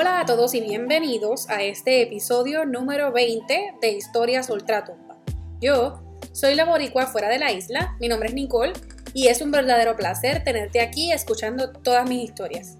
Hola 0.00 0.20
a 0.20 0.24
todos 0.24 0.54
y 0.54 0.62
bienvenidos 0.62 1.50
a 1.50 1.62
este 1.62 2.00
episodio 2.00 2.64
número 2.64 3.12
20 3.12 3.74
de 3.82 3.90
Historias 3.90 4.48
Ultratumba. 4.48 5.18
Yo 5.60 6.00
soy 6.32 6.54
la 6.54 6.64
boricua 6.64 7.06
fuera 7.06 7.28
de 7.28 7.38
la 7.38 7.52
isla, 7.52 7.98
mi 8.00 8.08
nombre 8.08 8.30
es 8.30 8.34
Nicole 8.34 8.72
y 9.12 9.26
es 9.26 9.42
un 9.42 9.50
verdadero 9.50 9.96
placer 9.96 10.42
tenerte 10.42 10.80
aquí 10.80 11.12
escuchando 11.12 11.70
todas 11.70 12.08
mis 12.08 12.30
historias. 12.30 12.78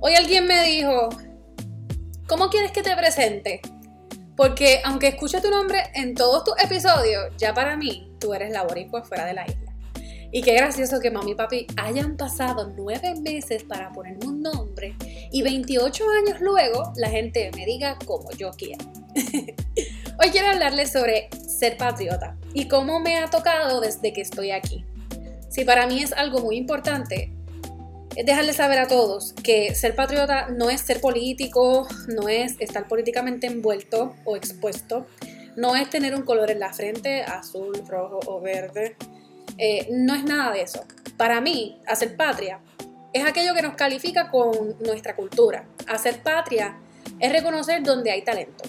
Hoy 0.00 0.12
alguien 0.12 0.46
me 0.46 0.62
dijo, 0.62 1.08
¿cómo 2.28 2.50
quieres 2.50 2.70
que 2.70 2.82
te 2.82 2.94
presente? 2.96 3.62
Porque 4.36 4.82
aunque 4.84 5.08
escuche 5.08 5.40
tu 5.40 5.48
nombre 5.48 5.78
en 5.94 6.14
todos 6.14 6.44
tus 6.44 6.62
episodios, 6.62 7.34
ya 7.38 7.54
para 7.54 7.78
mí 7.78 8.12
tú 8.20 8.34
eres 8.34 8.50
la 8.50 8.64
boricua 8.64 9.02
fuera 9.04 9.24
de 9.24 9.32
la 9.32 9.46
isla. 9.46 9.71
Y 10.34 10.40
qué 10.40 10.54
gracioso 10.54 10.98
que 10.98 11.10
mami 11.10 11.32
y 11.32 11.34
papi 11.34 11.66
hayan 11.76 12.16
pasado 12.16 12.72
nueve 12.74 13.14
meses 13.20 13.64
para 13.64 13.92
ponerme 13.92 14.26
un 14.26 14.40
nombre 14.40 14.96
y 15.30 15.42
28 15.42 16.04
años 16.08 16.40
luego 16.40 16.90
la 16.96 17.10
gente 17.10 17.50
me 17.54 17.66
diga 17.66 17.98
como 18.06 18.30
yo 18.30 18.50
quiera. 18.52 18.82
Hoy 19.14 20.30
quiero 20.30 20.48
hablarles 20.48 20.90
sobre 20.90 21.28
ser 21.46 21.76
patriota 21.76 22.38
y 22.54 22.66
cómo 22.66 22.98
me 22.98 23.18
ha 23.18 23.28
tocado 23.28 23.82
desde 23.82 24.14
que 24.14 24.22
estoy 24.22 24.52
aquí. 24.52 24.86
Si 25.50 25.66
para 25.66 25.86
mí 25.86 26.02
es 26.02 26.14
algo 26.14 26.40
muy 26.40 26.56
importante, 26.56 27.30
es 28.16 28.24
dejarles 28.24 28.56
saber 28.56 28.78
a 28.78 28.88
todos 28.88 29.34
que 29.34 29.74
ser 29.74 29.94
patriota 29.94 30.48
no 30.48 30.70
es 30.70 30.80
ser 30.80 31.02
político, 31.02 31.86
no 32.08 32.30
es 32.30 32.56
estar 32.58 32.88
políticamente 32.88 33.48
envuelto 33.48 34.14
o 34.24 34.36
expuesto, 34.36 35.06
no 35.56 35.76
es 35.76 35.90
tener 35.90 36.14
un 36.14 36.22
color 36.22 36.50
en 36.50 36.60
la 36.60 36.72
frente, 36.72 37.22
azul, 37.22 37.84
rojo 37.86 38.20
o 38.24 38.40
verde 38.40 38.96
eh, 39.58 39.88
no 39.90 40.14
es 40.14 40.24
nada 40.24 40.52
de 40.52 40.62
eso. 40.62 40.84
Para 41.16 41.40
mí, 41.40 41.80
hacer 41.86 42.16
patria 42.16 42.60
es 43.12 43.24
aquello 43.24 43.54
que 43.54 43.62
nos 43.62 43.74
califica 43.74 44.30
con 44.30 44.76
nuestra 44.80 45.14
cultura. 45.14 45.66
Hacer 45.86 46.22
patria 46.22 46.76
es 47.18 47.32
reconocer 47.32 47.82
donde 47.82 48.10
hay 48.10 48.22
talento. 48.22 48.64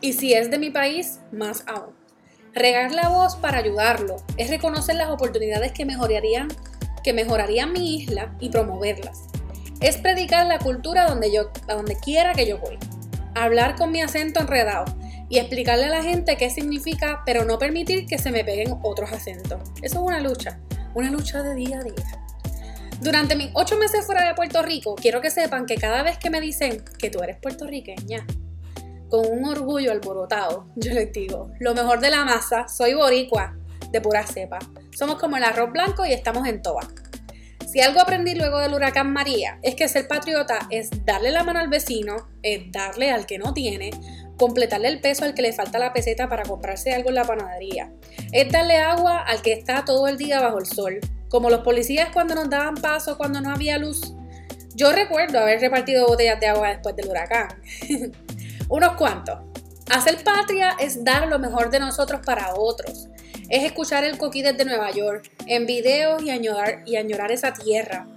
Y 0.00 0.12
si 0.12 0.34
es 0.34 0.50
de 0.50 0.58
mi 0.58 0.70
país, 0.70 1.20
más 1.30 1.64
aún. 1.66 1.94
Regar 2.54 2.92
la 2.92 3.08
voz 3.08 3.36
para 3.36 3.58
ayudarlo 3.58 4.16
es 4.36 4.50
reconocer 4.50 4.96
las 4.96 5.08
oportunidades 5.08 5.72
que 5.72 5.86
mejorarían, 5.86 6.48
que 7.02 7.12
mejorarían 7.12 7.72
mi 7.72 7.96
isla 7.96 8.34
y 8.40 8.50
promoverlas. 8.50 9.22
Es 9.80 9.96
predicar 9.96 10.46
la 10.46 10.58
cultura 10.58 11.06
donde 11.06 11.32
yo, 11.32 11.50
a 11.68 11.74
donde 11.74 11.96
quiera 11.96 12.34
que 12.34 12.46
yo 12.46 12.58
voy. 12.58 12.78
Hablar 13.34 13.76
con 13.76 13.90
mi 13.90 14.02
acento 14.02 14.40
enredado 14.40 14.84
y 15.32 15.38
explicarle 15.38 15.86
a 15.86 15.88
la 15.88 16.02
gente 16.02 16.36
qué 16.36 16.50
significa, 16.50 17.22
pero 17.24 17.46
no 17.46 17.58
permitir 17.58 18.04
que 18.04 18.18
se 18.18 18.30
me 18.30 18.44
peguen 18.44 18.78
otros 18.82 19.10
acentos. 19.12 19.62
Eso 19.80 19.98
es 19.98 20.04
una 20.04 20.20
lucha, 20.20 20.60
una 20.94 21.10
lucha 21.10 21.42
de 21.42 21.54
día 21.54 21.78
a 21.78 21.82
día. 21.82 22.04
Durante 23.00 23.34
mis 23.34 23.48
ocho 23.54 23.78
meses 23.78 24.04
fuera 24.04 24.28
de 24.28 24.34
Puerto 24.34 24.60
Rico, 24.60 24.94
quiero 24.94 25.22
que 25.22 25.30
sepan 25.30 25.64
que 25.64 25.76
cada 25.76 26.02
vez 26.02 26.18
que 26.18 26.28
me 26.28 26.38
dicen 26.38 26.84
que 26.98 27.08
tú 27.08 27.22
eres 27.22 27.38
puertorriqueña, 27.38 28.26
con 29.08 29.26
un 29.26 29.46
orgullo 29.46 29.90
alborotado, 29.90 30.66
yo 30.76 30.92
les 30.92 31.10
digo, 31.14 31.50
lo 31.60 31.72
mejor 31.72 32.00
de 32.00 32.10
la 32.10 32.26
masa, 32.26 32.68
soy 32.68 32.92
boricua, 32.92 33.56
de 33.90 34.02
pura 34.02 34.26
cepa. 34.26 34.58
Somos 34.94 35.18
como 35.18 35.38
el 35.38 35.44
arroz 35.44 35.72
blanco 35.72 36.04
y 36.04 36.12
estamos 36.12 36.46
en 36.46 36.60
toa. 36.60 36.86
Si 37.72 37.80
algo 37.80 38.02
aprendí 38.02 38.34
luego 38.34 38.58
del 38.58 38.74
huracán 38.74 39.14
María 39.14 39.58
es 39.62 39.76
que 39.76 39.88
ser 39.88 40.06
patriota 40.06 40.58
es 40.68 40.90
darle 41.06 41.30
la 41.30 41.42
mano 41.42 41.58
al 41.58 41.68
vecino, 41.68 42.28
es 42.42 42.70
darle 42.70 43.10
al 43.10 43.24
que 43.24 43.38
no 43.38 43.54
tiene, 43.54 43.92
completarle 44.42 44.88
el 44.88 45.00
peso 45.00 45.24
al 45.24 45.34
que 45.34 45.42
le 45.42 45.52
falta 45.52 45.78
la 45.78 45.92
peseta 45.92 46.28
para 46.28 46.42
comprarse 46.42 46.92
algo 46.92 47.10
en 47.10 47.14
la 47.14 47.22
panadería. 47.22 47.92
Es 48.32 48.50
darle 48.50 48.78
agua 48.78 49.20
al 49.20 49.40
que 49.40 49.52
está 49.52 49.84
todo 49.84 50.08
el 50.08 50.16
día 50.16 50.40
bajo 50.40 50.58
el 50.58 50.66
sol, 50.66 50.98
como 51.28 51.48
los 51.48 51.60
policías 51.60 52.10
cuando 52.12 52.34
nos 52.34 52.50
daban 52.50 52.74
paso 52.74 53.16
cuando 53.16 53.40
no 53.40 53.52
había 53.52 53.78
luz. 53.78 54.14
Yo 54.74 54.90
recuerdo 54.90 55.38
haber 55.38 55.60
repartido 55.60 56.08
botellas 56.08 56.40
de 56.40 56.48
agua 56.48 56.70
después 56.70 56.96
del 56.96 57.08
huracán. 57.08 57.50
Unos 58.68 58.94
cuantos. 58.94 59.38
Hacer 59.88 60.24
patria 60.24 60.74
es 60.80 61.04
dar 61.04 61.28
lo 61.28 61.38
mejor 61.38 61.70
de 61.70 61.78
nosotros 61.78 62.22
para 62.26 62.52
otros. 62.56 63.08
Es 63.48 63.62
escuchar 63.62 64.02
el 64.02 64.18
coquí 64.18 64.42
desde 64.42 64.64
Nueva 64.64 64.90
York, 64.90 65.30
en 65.46 65.66
videos 65.66 66.20
y 66.20 66.30
añorar, 66.30 66.82
y 66.84 66.96
añorar 66.96 67.30
esa 67.30 67.52
tierra. 67.52 68.08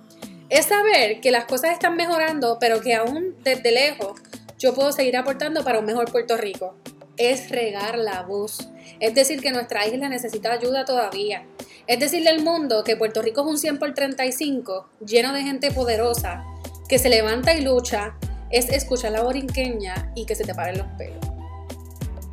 Es 0.49 0.65
saber 0.65 1.21
que 1.21 1.29
las 1.29 1.45
cosas 1.45 1.73
están 1.73 1.95
mejorando, 1.95 2.57
pero 2.59 2.81
que 2.81 2.95
aún 2.95 3.35
desde 3.43 3.71
lejos 3.71 4.19
yo 4.57 4.73
puedo 4.73 4.91
seguir 4.91 5.17
aportando 5.17 5.63
para 5.63 5.79
un 5.79 5.85
mejor 5.85 6.11
Puerto 6.11 6.37
Rico. 6.37 6.75
Es 7.17 7.49
regar 7.49 7.97
la 7.97 8.23
voz. 8.23 8.69
Es 8.99 9.15
decir, 9.15 9.41
que 9.41 9.51
nuestra 9.51 9.85
isla 9.87 10.09
necesita 10.09 10.51
ayuda 10.51 10.85
todavía. 10.85 11.45
Es 11.87 11.99
decirle 11.99 12.29
al 12.29 12.43
mundo 12.43 12.83
que 12.83 12.97
Puerto 12.97 13.21
Rico 13.21 13.41
es 13.41 13.47
un 13.47 13.57
100 13.57 13.79
por 13.79 13.93
35, 13.93 14.89
lleno 15.05 15.33
de 15.33 15.43
gente 15.43 15.71
poderosa, 15.71 16.43
que 16.89 16.99
se 16.99 17.09
levanta 17.09 17.53
y 17.53 17.61
lucha. 17.61 18.15
Es 18.49 18.69
escuchar 18.69 19.11
la 19.11 19.23
borinqueña 19.23 20.11
y 20.15 20.25
que 20.25 20.35
se 20.35 20.43
te 20.43 20.53
paren 20.53 20.77
los 20.77 20.87
pelos. 20.97 21.25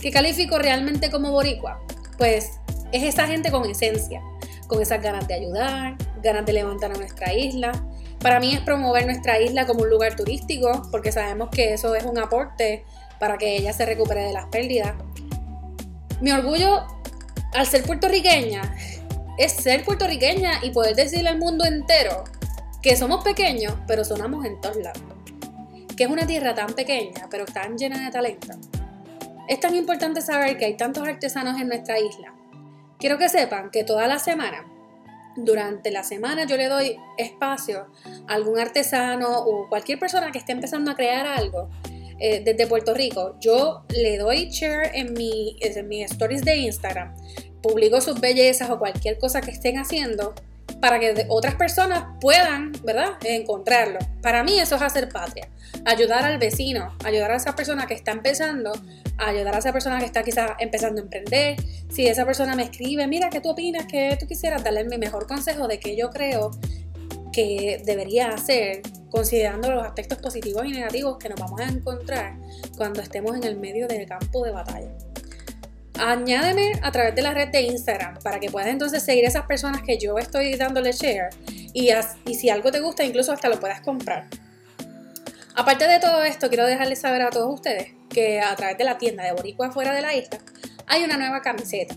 ¿Qué 0.00 0.10
califico 0.10 0.58
realmente 0.58 1.10
como 1.10 1.30
boricua? 1.30 1.80
Pues 2.18 2.58
es 2.92 3.02
esa 3.02 3.26
gente 3.26 3.50
con 3.50 3.68
esencia, 3.68 4.20
con 4.66 4.82
esas 4.82 5.02
ganas 5.02 5.26
de 5.28 5.34
ayudar, 5.34 5.96
ganas 6.22 6.44
de 6.44 6.52
levantar 6.52 6.92
a 6.92 6.94
nuestra 6.94 7.32
isla, 7.32 7.72
para 8.22 8.38
mí 8.38 8.54
es 8.54 8.60
promover 8.60 9.04
nuestra 9.04 9.40
isla 9.40 9.66
como 9.66 9.82
un 9.82 9.90
lugar 9.90 10.14
turístico, 10.14 10.88
porque 10.90 11.10
sabemos 11.10 11.50
que 11.50 11.74
eso 11.74 11.94
es 11.94 12.04
un 12.04 12.18
aporte 12.18 12.84
para 13.18 13.36
que 13.36 13.56
ella 13.56 13.72
se 13.72 13.84
recupere 13.84 14.22
de 14.22 14.32
las 14.32 14.46
pérdidas. 14.46 14.94
Mi 16.20 16.30
orgullo 16.30 16.86
al 17.52 17.66
ser 17.66 17.82
puertorriqueña 17.82 18.62
es 19.38 19.52
ser 19.52 19.84
puertorriqueña 19.84 20.60
y 20.62 20.70
poder 20.70 20.94
decirle 20.94 21.30
al 21.30 21.38
mundo 21.38 21.64
entero 21.64 22.24
que 22.80 22.96
somos 22.96 23.24
pequeños, 23.24 23.74
pero 23.86 24.04
sonamos 24.04 24.44
en 24.44 24.60
todos 24.60 24.76
lados. 24.76 25.02
Que 25.96 26.04
es 26.04 26.10
una 26.10 26.26
tierra 26.26 26.54
tan 26.54 26.74
pequeña, 26.74 27.28
pero 27.30 27.44
tan 27.44 27.76
llena 27.76 28.04
de 28.04 28.10
talento. 28.10 28.54
Es 29.48 29.60
tan 29.60 29.74
importante 29.74 30.20
saber 30.20 30.56
que 30.56 30.64
hay 30.66 30.76
tantos 30.76 31.06
artesanos 31.06 31.60
en 31.60 31.68
nuestra 31.68 31.98
isla. 31.98 32.34
Quiero 32.98 33.18
que 33.18 33.28
sepan 33.28 33.70
que 33.70 33.84
toda 33.84 34.06
la 34.06 34.18
semana 34.18 34.64
durante 35.36 35.90
la 35.90 36.02
semana 36.02 36.46
yo 36.46 36.56
le 36.56 36.66
doy 36.66 36.96
espacio 37.16 37.86
a 38.26 38.34
algún 38.34 38.58
artesano 38.58 39.38
o 39.38 39.68
cualquier 39.68 39.98
persona 39.98 40.30
que 40.32 40.38
esté 40.38 40.52
empezando 40.52 40.90
a 40.90 40.94
crear 40.94 41.26
algo 41.26 41.70
eh, 42.18 42.42
desde 42.44 42.66
Puerto 42.66 42.94
Rico. 42.94 43.36
Yo 43.40 43.84
le 43.88 44.18
doy 44.18 44.48
share 44.50 44.90
en, 44.94 45.12
mi, 45.14 45.56
en 45.60 45.88
mis 45.88 46.10
stories 46.12 46.44
de 46.44 46.56
Instagram, 46.56 47.16
publico 47.62 48.00
sus 48.00 48.20
bellezas 48.20 48.70
o 48.70 48.78
cualquier 48.78 49.18
cosa 49.18 49.40
que 49.40 49.50
estén 49.50 49.78
haciendo 49.78 50.34
para 50.82 50.98
que 50.98 51.26
otras 51.28 51.54
personas 51.54 52.06
puedan, 52.20 52.72
¿verdad?, 52.82 53.12
encontrarlo. 53.22 54.00
Para 54.20 54.42
mí 54.42 54.58
eso 54.58 54.74
es 54.74 54.82
hacer 54.82 55.08
patria. 55.08 55.48
Ayudar 55.84 56.24
al 56.24 56.38
vecino, 56.38 56.96
ayudar 57.04 57.30
a 57.30 57.36
esa 57.36 57.54
persona 57.54 57.86
que 57.86 57.94
está 57.94 58.10
empezando, 58.10 58.72
ayudar 59.16 59.54
a 59.54 59.58
esa 59.58 59.72
persona 59.72 60.00
que 60.00 60.06
está 60.06 60.24
quizás 60.24 60.50
empezando 60.58 61.00
a 61.00 61.04
emprender. 61.04 61.54
Si 61.88 62.08
esa 62.08 62.26
persona 62.26 62.56
me 62.56 62.64
escribe, 62.64 63.06
mira, 63.06 63.30
¿qué 63.30 63.40
tú 63.40 63.50
opinas? 63.50 63.86
¿Qué 63.86 64.16
tú 64.18 64.26
quisieras? 64.26 64.64
Darle 64.64 64.82
mi 64.82 64.98
mejor 64.98 65.28
consejo 65.28 65.68
de 65.68 65.78
qué 65.78 65.96
yo 65.96 66.10
creo 66.10 66.50
que 67.32 67.80
debería 67.84 68.30
hacer, 68.30 68.82
considerando 69.08 69.70
los 69.70 69.84
aspectos 69.84 70.18
positivos 70.18 70.66
y 70.66 70.72
negativos 70.72 71.16
que 71.16 71.28
nos 71.28 71.38
vamos 71.38 71.60
a 71.60 71.68
encontrar 71.68 72.34
cuando 72.76 73.02
estemos 73.02 73.36
en 73.36 73.44
el 73.44 73.56
medio 73.56 73.86
del 73.86 74.04
campo 74.04 74.44
de 74.44 74.50
batalla 74.50 74.90
añádeme 76.02 76.72
a 76.82 76.90
través 76.90 77.14
de 77.14 77.22
la 77.22 77.32
red 77.32 77.48
de 77.48 77.62
Instagram 77.62 78.18
para 78.22 78.40
que 78.40 78.50
puedas 78.50 78.68
entonces 78.68 79.02
seguir 79.04 79.24
a 79.24 79.28
esas 79.28 79.46
personas 79.46 79.82
que 79.82 79.98
yo 79.98 80.18
estoy 80.18 80.54
dándole 80.56 80.92
share 80.92 81.30
y, 81.46 81.90
y 82.26 82.34
si 82.34 82.50
algo 82.50 82.72
te 82.72 82.80
gusta 82.80 83.04
incluso 83.04 83.32
hasta 83.32 83.48
lo 83.48 83.60
puedas 83.60 83.80
comprar. 83.82 84.26
Aparte 85.54 85.86
de 85.86 86.00
todo 86.00 86.24
esto, 86.24 86.48
quiero 86.48 86.66
dejarles 86.66 87.00
saber 87.00 87.22
a 87.22 87.30
todos 87.30 87.52
ustedes 87.52 87.92
que 88.08 88.40
a 88.40 88.56
través 88.56 88.78
de 88.78 88.84
la 88.84 88.98
tienda 88.98 89.22
de 89.22 89.32
Boricua 89.32 89.70
fuera 89.70 89.94
de 89.94 90.02
la 90.02 90.14
isla 90.14 90.38
hay 90.86 91.04
una 91.04 91.16
nueva 91.16 91.40
camiseta. 91.40 91.94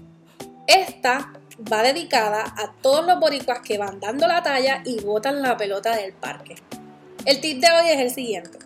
Esta 0.67 1.33
va 1.71 1.81
dedicada 1.81 2.43
a 2.43 2.73
todos 2.81 3.05
los 3.05 3.19
boricuas 3.19 3.59
que 3.61 3.77
van 3.77 3.99
dando 3.99 4.27
la 4.27 4.43
talla 4.43 4.83
y 4.85 5.01
botan 5.01 5.41
la 5.41 5.57
pelota 5.57 5.95
del 5.95 6.13
parque. 6.13 6.55
El 7.25 7.41
tip 7.41 7.59
de 7.59 7.71
hoy 7.71 7.89
es 7.89 7.99
el 7.99 8.11
siguiente. 8.11 8.59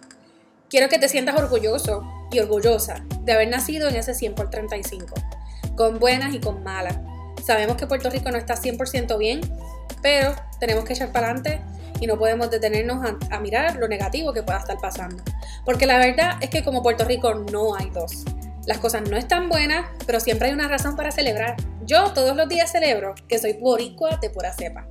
Quiero 0.69 0.89
que 0.89 0.99
te 0.99 1.07
sientas 1.07 1.37
orgulloso 1.37 2.18
y 2.31 2.39
orgullosa 2.39 3.03
de 3.21 3.33
haber 3.33 3.49
nacido 3.49 3.87
en 3.87 3.95
ese 3.95 4.13
100 4.13 4.35
por 4.35 4.49
35, 4.49 5.13
con 5.75 5.99
buenas 5.99 6.33
y 6.33 6.39
con 6.39 6.63
malas. 6.63 6.97
Sabemos 7.43 7.77
que 7.77 7.87
Puerto 7.87 8.09
Rico 8.09 8.31
no 8.31 8.37
está 8.37 8.55
100% 8.55 9.17
bien, 9.17 9.41
pero 10.01 10.35
tenemos 10.59 10.85
que 10.85 10.93
echar 10.93 11.11
para 11.11 11.27
adelante 11.27 11.61
y 11.99 12.07
no 12.07 12.17
podemos 12.17 12.49
detenernos 12.49 13.05
a, 13.29 13.39
mirar 13.39 13.75
lo 13.75 13.87
negativo 13.87 14.33
que 14.33 14.43
pueda 14.43 14.59
estar 14.59 14.77
pasando. 14.79 15.23
Porque 15.65 15.85
la 15.85 15.97
verdad 15.97 16.37
es 16.41 16.49
que 16.49 16.63
como 16.63 16.81
Puerto 16.81 17.05
Rico 17.05 17.33
no 17.33 17.75
hay 17.75 17.89
dos. 17.89 18.23
Las 18.65 18.77
cosas 18.77 19.09
no 19.09 19.17
están 19.17 19.49
buenas, 19.49 19.87
pero 20.05 20.19
siempre 20.19 20.47
hay 20.47 20.53
una 20.53 20.67
razón 20.67 20.95
para 20.95 21.11
celebrar. 21.11 21.55
Yo 21.85 22.13
todos 22.13 22.35
los 22.35 22.47
días 22.47 22.71
celebro 22.71 23.15
que 23.27 23.39
soy 23.39 23.53
boricua 23.53 24.17
de 24.17 24.29
pura 24.29 24.53
cepa. 24.53 24.87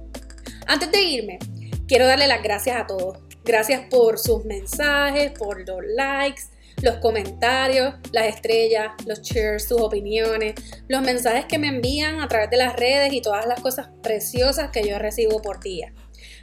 Antes 0.67 0.91
de 0.91 1.03
irme, 1.03 1.39
quiero 1.87 2.07
darle 2.07 2.27
las 2.27 2.43
gracias 2.43 2.77
a 2.77 2.87
todos. 2.87 3.19
Gracias 3.45 3.83
por 3.89 4.19
sus 4.19 4.45
mensajes, 4.45 5.31
por 5.33 5.67
los 5.67 5.81
likes, 5.95 6.43
los 6.83 6.97
comentarios, 6.97 7.95
las 8.13 8.27
estrellas, 8.27 8.93
los 9.07 9.23
shares, 9.23 9.67
sus 9.67 9.81
opiniones, 9.81 10.55
los 10.89 11.03
mensajes 11.03 11.47
que 11.47 11.59
me 11.59 11.69
envían 11.69 12.21
a 12.21 12.29
través 12.29 12.51
de 12.51 12.57
las 12.57 12.77
redes 12.77 13.13
y 13.13 13.21
todas 13.21 13.47
las 13.47 13.61
cosas 13.61 13.89
preciosas 14.03 14.71
que 14.71 14.87
yo 14.87 14.99
recibo 14.99 15.43
por 15.43 15.61
día. 15.61 15.93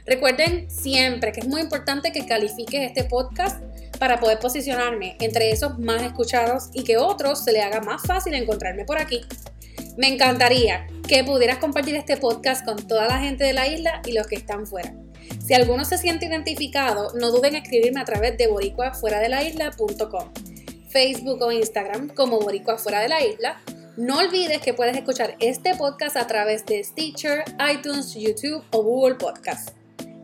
Recuerden 0.06 0.70
siempre 0.70 1.32
que 1.32 1.40
es 1.40 1.48
muy 1.48 1.60
importante 1.60 2.12
que 2.12 2.26
califiques 2.26 2.80
este 2.80 3.04
podcast 3.04 3.62
para 3.98 4.20
poder 4.20 4.38
posicionarme 4.38 5.16
entre 5.20 5.50
esos 5.50 5.78
más 5.78 6.02
escuchados 6.02 6.70
y 6.72 6.84
que 6.84 6.96
otros 6.96 7.42
se 7.44 7.52
le 7.52 7.62
haga 7.62 7.80
más 7.80 8.02
fácil 8.02 8.34
encontrarme 8.34 8.84
por 8.84 8.98
aquí. 8.98 9.22
Me 9.96 10.08
encantaría 10.08 10.86
que 11.08 11.24
pudieras 11.24 11.58
compartir 11.58 11.96
este 11.96 12.16
podcast 12.18 12.64
con 12.64 12.76
toda 12.86 13.06
la 13.08 13.18
gente 13.18 13.44
de 13.44 13.52
la 13.52 13.66
isla 13.66 14.02
y 14.04 14.12
los 14.12 14.26
que 14.26 14.36
están 14.36 14.66
fuera. 14.66 14.94
Si 15.46 15.54
alguno 15.54 15.84
se 15.84 15.96
siente 15.96 16.26
identificado, 16.26 17.12
no 17.14 17.30
duden 17.30 17.54
en 17.54 17.62
escribirme 17.62 18.00
a 18.00 18.04
través 18.04 18.36
de 18.36 18.48
boricuafueradelisla.com, 18.48 20.32
Facebook 20.88 21.40
o 21.40 21.52
Instagram 21.52 22.08
como 22.08 22.40
Boricua 22.40 22.78
Fuera 22.78 22.98
de 23.00 23.08
la 23.08 23.24
Isla. 23.24 23.62
No 23.96 24.18
olvides 24.18 24.60
que 24.60 24.74
puedes 24.74 24.96
escuchar 24.96 25.36
este 25.38 25.76
podcast 25.76 26.16
a 26.16 26.26
través 26.26 26.66
de 26.66 26.82
Stitcher, 26.82 27.44
iTunes, 27.72 28.12
YouTube 28.14 28.64
o 28.72 28.82
Google 28.82 29.14
Podcast. 29.14 29.68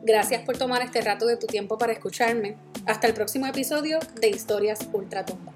Gracias 0.03 0.43
por 0.43 0.59
tomar 0.59 0.83
este 0.83 1.01
rato 1.03 1.27
de 1.27 1.37
tu 1.37 1.47
tiempo 1.47 1.79
para 1.79 1.93
escucharme. 1.93 2.57
Hasta 2.87 3.07
el 3.07 3.15
próximo 3.15 3.47
episodio 3.47 4.01
de 4.21 4.29
Historias 4.29 4.89
Ultratumba. 4.93 5.53